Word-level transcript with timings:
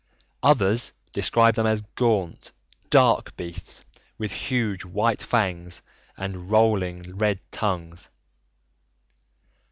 Others 0.41 0.93
describe 1.13 1.53
them 1.53 1.67
as 1.67 1.83
gaunt, 1.93 2.53
dark 2.89 3.37
beasts 3.37 3.85
with 4.17 4.31
huge 4.31 4.83
white 4.83 5.21
fangs 5.21 5.83
and 6.17 6.49
lolling 6.49 7.15
red 7.17 7.39
tongues. 7.51 8.09